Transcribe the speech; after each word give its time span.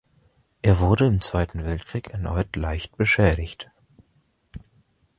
Er 0.63 0.79
wurde 0.79 1.05
im 1.05 1.21
Zweiten 1.21 1.63
Weltkrieg 1.63 2.07
erneut 2.09 2.55
leicht 2.55 2.97
beschädigt. 2.97 3.69